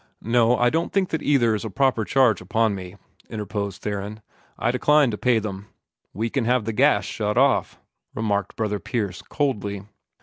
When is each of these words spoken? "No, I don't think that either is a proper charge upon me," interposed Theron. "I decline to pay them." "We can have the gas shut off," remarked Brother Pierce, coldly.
"No, 0.23 0.57
I 0.57 0.71
don't 0.71 0.91
think 0.91 1.09
that 1.09 1.21
either 1.21 1.53
is 1.53 1.63
a 1.63 1.69
proper 1.69 2.03
charge 2.05 2.41
upon 2.41 2.73
me," 2.73 2.95
interposed 3.29 3.83
Theron. 3.83 4.21
"I 4.57 4.71
decline 4.71 5.11
to 5.11 5.17
pay 5.19 5.37
them." 5.37 5.67
"We 6.11 6.27
can 6.31 6.45
have 6.45 6.65
the 6.65 6.73
gas 6.73 7.05
shut 7.05 7.37
off," 7.37 7.79
remarked 8.15 8.55
Brother 8.55 8.79
Pierce, 8.79 9.21
coldly. 9.21 9.85